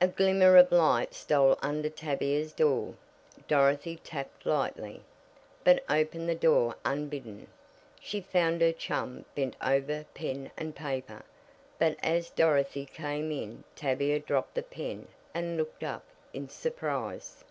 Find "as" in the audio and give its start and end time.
12.00-12.30